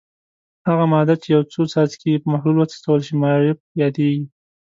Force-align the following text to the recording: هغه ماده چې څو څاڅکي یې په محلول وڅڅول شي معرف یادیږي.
هغه 0.67 0.85
ماده 0.93 1.15
چې 1.23 1.29
څو 1.53 1.61
څاڅکي 1.71 2.07
یې 2.13 2.21
په 2.23 2.27
محلول 2.33 2.57
وڅڅول 2.59 2.99
شي 3.07 3.13
معرف 3.23 3.57
یادیږي. 3.81 4.25